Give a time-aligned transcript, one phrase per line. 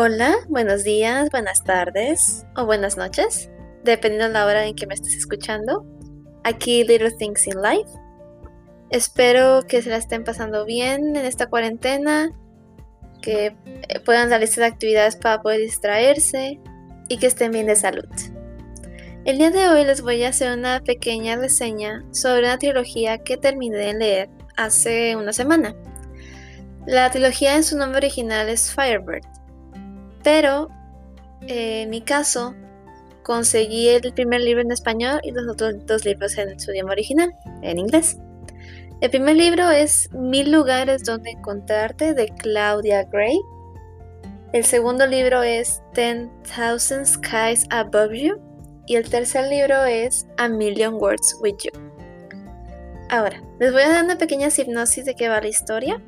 [0.00, 3.50] Hola, buenos días, buenas tardes o buenas noches,
[3.82, 5.84] dependiendo de la hora en que me estés escuchando.
[6.44, 7.90] Aquí Little Things in Life.
[8.90, 12.30] Espero que se la estén pasando bien en esta cuarentena,
[13.22, 13.56] que
[14.04, 16.60] puedan realizar actividades para poder distraerse
[17.08, 18.08] y que estén bien de salud.
[19.24, 23.36] El día de hoy les voy a hacer una pequeña reseña sobre una trilogía que
[23.36, 25.74] terminé de leer hace una semana.
[26.86, 29.26] La trilogía en su nombre original es Firebird,
[30.28, 30.68] pero
[31.46, 32.54] eh, en mi caso
[33.22, 37.32] conseguí el primer libro en español y los otros dos libros en su idioma original,
[37.62, 38.18] en inglés.
[39.00, 43.40] El primer libro es Mil lugares donde encontrarte de Claudia Gray.
[44.52, 48.38] El segundo libro es Ten Thousand Skies Above You.
[48.86, 51.70] Y el tercer libro es A Million Words with You.
[53.08, 56.02] Ahora, les voy a dar una pequeña hipnosis de qué va la historia.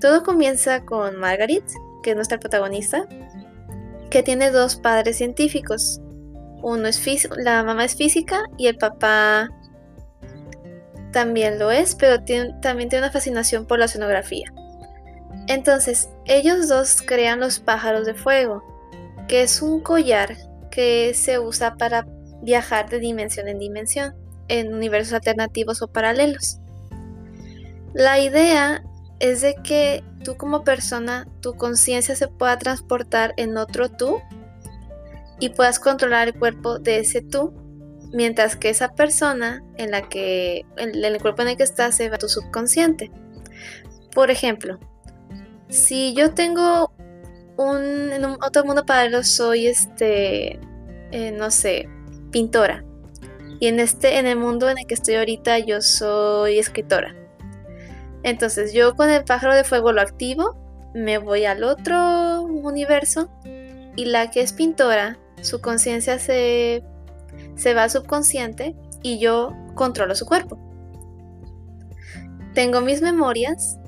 [0.00, 1.64] Todo comienza con Margaret,
[2.08, 3.06] que es nuestra protagonista,
[4.08, 6.00] que tiene dos padres científicos.
[6.62, 9.50] Uno es la mamá es física y el papá
[11.12, 12.16] también lo es, pero
[12.62, 14.50] también tiene una fascinación por la oceanografía.
[15.48, 18.64] Entonces, ellos dos crean los pájaros de fuego,
[19.28, 20.34] que es un collar
[20.70, 22.06] que se usa para
[22.40, 24.14] viajar de dimensión en dimensión,
[24.48, 26.58] en universos alternativos o paralelos.
[27.92, 28.82] La idea
[29.20, 34.20] es de que tú como persona, tu conciencia se pueda transportar en otro tú
[35.40, 37.54] y puedas controlar el cuerpo de ese tú,
[38.12, 42.10] mientras que esa persona en la que en el cuerpo en el que estás se
[42.10, 43.10] va a tu subconsciente.
[44.14, 44.78] Por ejemplo,
[45.70, 46.92] si yo tengo
[47.56, 50.60] un en un otro mundo paralelo soy este
[51.10, 51.88] eh, no sé,
[52.30, 52.84] pintora.
[53.60, 57.16] Y en este en el mundo en el que estoy ahorita yo soy escritora.
[58.28, 60.54] Entonces yo con el pájaro de fuego lo activo,
[60.92, 63.30] me voy al otro universo
[63.96, 66.84] y la que es pintora, su conciencia se,
[67.56, 70.58] se va subconsciente y yo controlo su cuerpo.
[72.52, 73.78] Tengo mis memorias,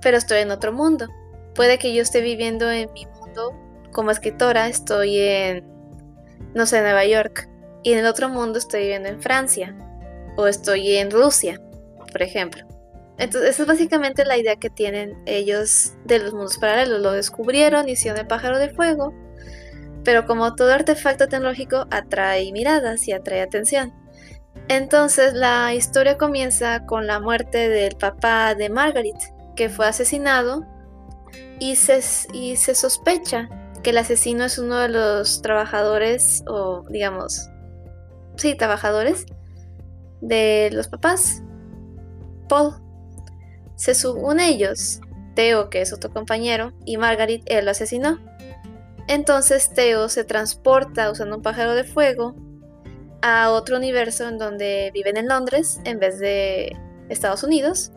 [0.00, 1.08] pero estoy en otro mundo.
[1.56, 3.54] Puede que yo esté viviendo en mi mundo
[3.90, 5.64] como escritora, estoy en,
[6.54, 7.48] no sé, Nueva York,
[7.82, 9.74] y en el otro mundo estoy viviendo en Francia,
[10.36, 11.60] o estoy en Rusia,
[12.12, 12.77] por ejemplo.
[13.18, 17.00] Entonces, esa es básicamente la idea que tienen ellos de los mundos paralelos.
[17.00, 19.12] Lo descubrieron, hicieron el pájaro de fuego,
[20.04, 23.92] pero como todo artefacto tecnológico atrae miradas y atrae atención.
[24.68, 29.16] Entonces, la historia comienza con la muerte del papá de Margaret,
[29.56, 30.64] que fue asesinado,
[31.58, 32.00] y se,
[32.32, 33.48] y se sospecha
[33.82, 37.48] que el asesino es uno de los trabajadores, o digamos,
[38.36, 39.26] sí, trabajadores
[40.20, 41.42] de los papás,
[42.48, 42.87] Paul.
[43.78, 45.00] Se une ellos,
[45.36, 48.18] Theo, que es otro compañero, y Margaret, él lo asesinó.
[49.06, 52.34] Entonces Theo se transporta usando un pájaro de fuego
[53.22, 56.76] a otro universo en donde viven en Londres en vez de
[57.08, 57.92] Estados Unidos.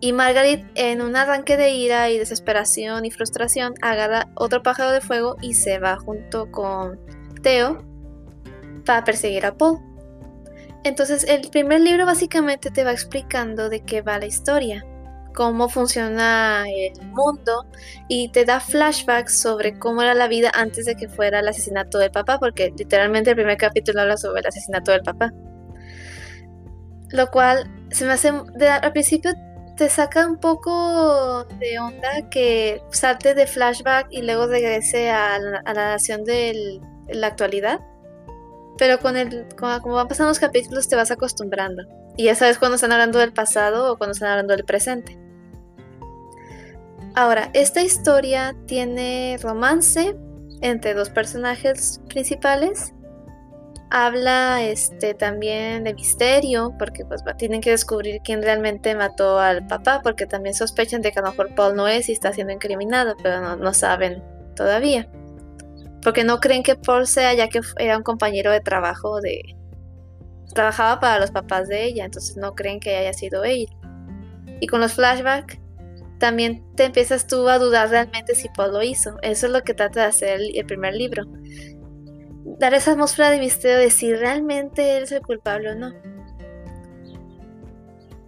[0.00, 5.00] Y Margaret, en un arranque de ira y desesperación y frustración, agarra otro pájaro de
[5.00, 7.00] fuego y se va junto con
[7.42, 7.78] Theo
[8.84, 9.78] para perseguir a Paul.
[10.88, 14.86] Entonces el primer libro básicamente te va explicando de qué va la historia,
[15.34, 17.66] cómo funciona el mundo
[18.08, 21.98] y te da flashbacks sobre cómo era la vida antes de que fuera el asesinato
[21.98, 25.30] del papá, porque literalmente el primer capítulo habla sobre el asesinato del papá.
[27.10, 29.32] Lo cual se me hace, al principio
[29.76, 35.74] te saca un poco de onda que salte de flashback y luego regrese a la
[35.74, 37.78] nación de la actualidad
[38.78, 41.82] pero con el, como van pasando los capítulos te vas acostumbrando.
[42.16, 45.18] Y ya sabes cuando están hablando del pasado o cuando están hablando del presente.
[47.14, 50.16] Ahora, esta historia tiene romance
[50.60, 52.94] entre dos personajes principales.
[53.90, 60.00] Habla este, también de misterio, porque pues tienen que descubrir quién realmente mató al papá,
[60.02, 63.16] porque también sospechan de que a lo mejor Paul no es y está siendo incriminado,
[63.22, 64.22] pero no, no saben
[64.54, 65.08] todavía
[66.08, 69.42] porque no creen que Paul sea ya que era un compañero de trabajo de...
[70.54, 73.68] Trabajaba para los papás de ella, entonces no creen que haya sido él.
[74.58, 75.58] Y con los flashbacks
[76.18, 79.18] también te empiezas tú a dudar realmente si Paul lo hizo.
[79.20, 81.24] Eso es lo que trata de hacer el, primer libro.
[82.58, 85.92] Dar esa atmósfera de misterio de si realmente él es el culpable o no.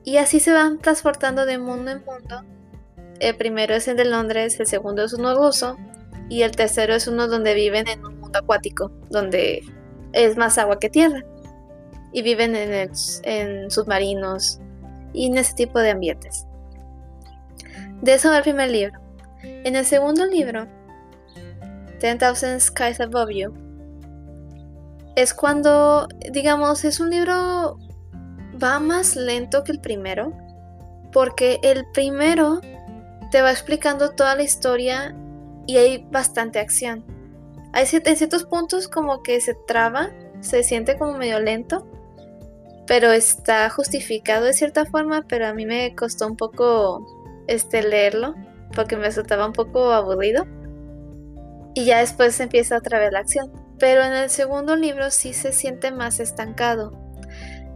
[0.04, 2.44] Y así se van transportando de mundo en mundo.
[3.20, 5.78] El primero es el de Londres, el segundo es uno ruso,
[6.30, 9.62] y el tercero es uno donde viven en un mundo acuático, donde
[10.12, 11.22] es más agua que tierra.
[12.12, 12.90] Y viven en,
[13.24, 14.60] en submarinos
[15.12, 16.46] y en ese tipo de ambientes.
[18.00, 18.98] De eso va el primer libro.
[19.42, 20.66] En el segundo libro
[21.98, 23.52] Ten Thousand Skies Above You,
[25.16, 27.78] es cuando, digamos, es un libro
[28.62, 30.32] va más lento que el primero,
[31.12, 32.60] porque el primero
[33.30, 35.14] te va explicando toda la historia
[35.66, 37.04] y hay bastante acción.
[37.72, 40.10] Hay en ciertos puntos como que se traba,
[40.40, 41.86] se siente como medio lento,
[42.86, 47.06] pero está justificado de cierta forma, pero a mí me costó un poco
[47.46, 48.34] este leerlo
[48.74, 50.46] porque me resultaba un poco aburrido.
[51.74, 53.52] Y ya después empieza otra vez la acción.
[53.78, 56.92] Pero en el segundo libro sí se siente más estancado,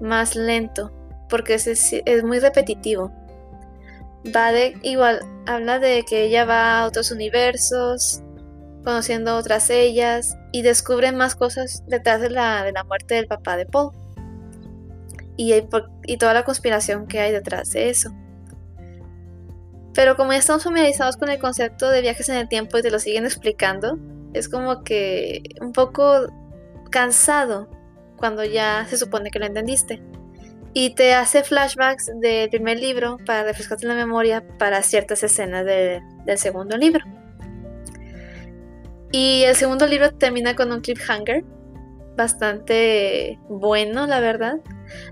[0.00, 0.92] más lento,
[1.28, 3.12] porque es, es muy repetitivo.
[4.34, 8.22] Va de igual, habla de que ella va a otros universos,
[8.84, 13.56] conociendo otras ellas y descubre más cosas detrás de la, de la muerte del papá
[13.56, 13.92] de Paul.
[15.36, 15.52] Y,
[16.04, 18.14] y toda la conspiración que hay detrás de eso.
[19.94, 22.90] Pero como ya estamos familiarizados con el concepto de viajes en el tiempo y te
[22.90, 23.98] lo siguen explicando,
[24.32, 26.26] es como que un poco
[26.90, 27.68] cansado
[28.16, 30.02] cuando ya se supone que lo entendiste.
[30.74, 36.38] Y te hace flashbacks del primer libro para refrescarte la memoria para ciertas escenas del
[36.38, 37.04] segundo libro.
[39.12, 41.44] Y el segundo libro termina con un cliffhanger
[42.16, 44.56] bastante bueno, la verdad.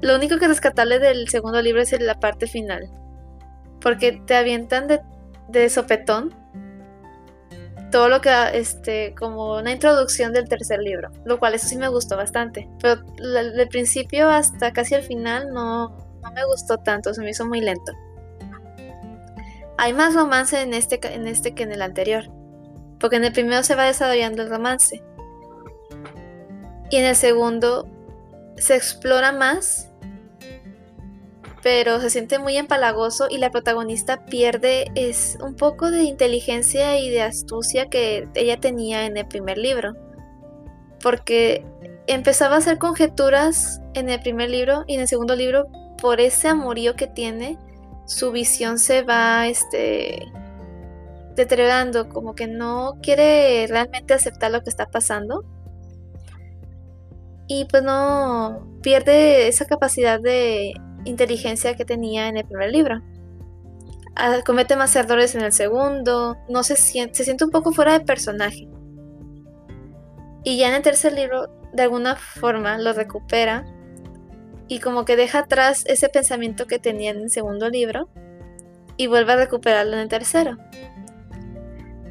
[0.00, 2.90] Lo único que rescatable del segundo libro es la parte final.
[3.80, 5.00] Porque te avientan de,
[5.48, 6.34] de sopetón
[7.92, 11.86] todo lo que, este, como una introducción del tercer libro, lo cual eso sí me
[11.86, 12.68] gustó bastante.
[12.80, 15.90] Pero del principio hasta casi el final no,
[16.22, 17.92] no me gustó tanto, se me hizo muy lento.
[19.78, 22.24] Hay más romance en este, en este que en el anterior,
[22.98, 25.04] porque en el primero se va desarrollando el romance.
[26.90, 27.86] Y en el segundo
[28.56, 29.91] se explora más
[31.62, 37.08] pero se siente muy empalagoso y la protagonista pierde es un poco de inteligencia y
[37.08, 39.94] de astucia que ella tenía en el primer libro.
[41.00, 41.64] Porque
[42.08, 45.68] empezaba a hacer conjeturas en el primer libro y en el segundo libro
[46.00, 47.58] por ese amorío que tiene,
[48.06, 50.32] su visión se va este
[51.36, 55.44] deteriorando, como que no quiere realmente aceptar lo que está pasando.
[57.46, 60.72] Y pues no pierde esa capacidad de
[61.04, 63.02] inteligencia que tenía en el primer libro.
[64.14, 67.98] Ah, comete más errores en el segundo, no se siente, se siente un poco fuera
[67.98, 68.68] de personaje.
[70.44, 73.64] Y ya en el tercer libro, de alguna forma, lo recupera
[74.68, 78.08] y como que deja atrás ese pensamiento que tenía en el segundo libro
[78.96, 80.58] y vuelve a recuperarlo en el tercero.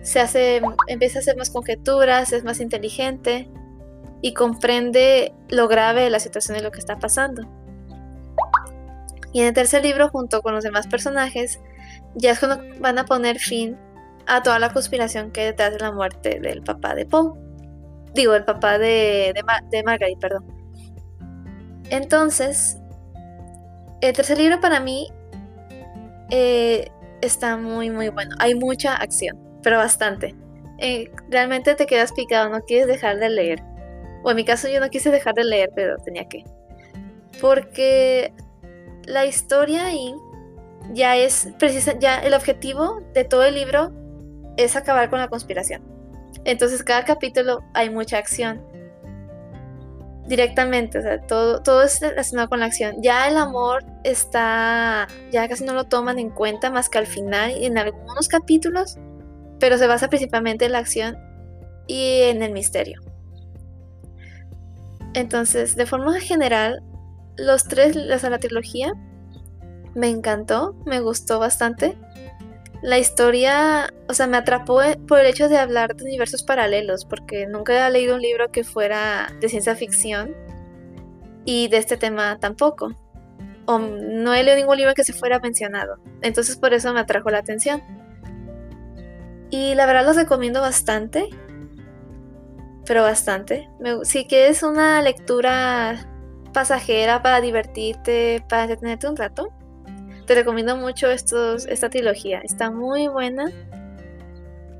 [0.01, 3.49] Se hace, empieza a hacer más conjeturas, es más inteligente
[4.21, 7.47] y comprende lo grave de la situación y lo que está pasando.
[9.33, 11.59] Y en el tercer libro, junto con los demás personajes,
[12.15, 13.77] ya es cuando van a poner fin
[14.27, 17.33] a toda la conspiración que detrás de la muerte del papá de Paul.
[18.13, 19.33] Digo, el papá de,
[19.71, 20.45] de, Margaret, perdón.
[21.89, 22.77] Entonces,
[24.01, 25.07] el tercer libro para mí
[26.29, 26.89] eh,
[27.21, 28.35] está muy, muy bueno.
[28.39, 30.35] Hay mucha acción, pero bastante.
[30.79, 33.63] Eh, realmente te quedas picado, no quieres dejar de leer.
[34.23, 36.43] O en mi caso yo no quise dejar de leer, pero tenía que.
[37.39, 38.33] Porque
[39.11, 40.15] la historia ahí
[40.93, 43.91] ya es precisa, ya el objetivo de todo el libro
[44.57, 45.83] es acabar con la conspiración.
[46.45, 48.61] Entonces cada capítulo hay mucha acción.
[50.27, 52.95] Directamente, o sea, todo, todo es relacionado con la acción.
[53.01, 57.51] Ya el amor está, ya casi no lo toman en cuenta más que al final
[57.51, 58.97] y en algunos capítulos,
[59.59, 61.17] pero se basa principalmente en la acción
[61.85, 63.01] y en el misterio.
[65.13, 66.81] Entonces, de forma general,
[67.37, 68.93] los tres, o la trilogía,
[69.95, 71.97] me encantó, me gustó bastante.
[72.81, 77.05] La historia, o sea, me atrapó eh, por el hecho de hablar de universos paralelos,
[77.05, 80.35] porque nunca había leído un libro que fuera de ciencia ficción
[81.45, 82.95] y de este tema tampoco.
[83.65, 85.97] O no he leído ningún libro que se fuera mencionado.
[86.21, 87.83] Entonces por eso me atrajo la atención.
[89.51, 91.29] Y la verdad los recomiendo bastante.
[92.85, 93.69] Pero bastante.
[94.03, 96.07] sí que es una lectura
[96.51, 99.53] pasajera para divertirte, para entretenerte un rato.
[100.25, 102.39] Te recomiendo mucho estos, esta trilogía.
[102.43, 103.51] Está muy buena.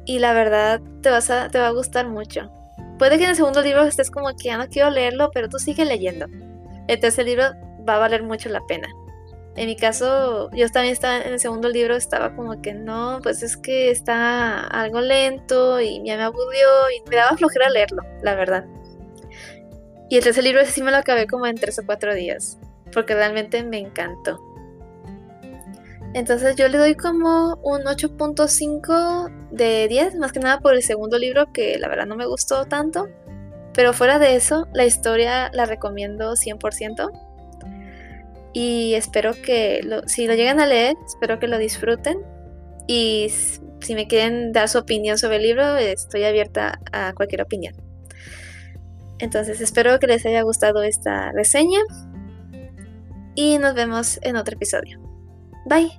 [0.05, 2.51] Y la verdad te, vas a, te va a gustar mucho.
[2.97, 5.59] Puede que en el segundo libro estés como que ya no quiero leerlo, pero tú
[5.59, 6.27] sigue leyendo.
[6.87, 7.45] El tercer libro
[7.87, 8.87] va a valer mucho la pena.
[9.55, 13.43] En mi caso, yo también estaba en el segundo libro, estaba como que no, pues
[13.43, 18.35] es que está algo lento y ya me aburrió y me daba flojera leerlo, la
[18.35, 18.65] verdad.
[20.09, 22.59] Y el tercer libro sí me lo acabé como en tres o cuatro días,
[22.93, 24.39] porque realmente me encantó.
[26.13, 31.17] Entonces yo le doy como un 8.5 de 10, más que nada por el segundo
[31.17, 33.07] libro que la verdad no me gustó tanto.
[33.73, 37.11] Pero fuera de eso, la historia la recomiendo 100%.
[38.53, 42.19] Y espero que si lo llegan a leer, espero que lo disfruten.
[42.87, 43.31] Y
[43.79, 47.73] si me quieren dar su opinión sobre el libro, estoy abierta a cualquier opinión.
[49.19, 51.79] Entonces espero que les haya gustado esta reseña
[53.35, 55.10] y nos vemos en otro episodio.
[55.65, 55.91] Bye.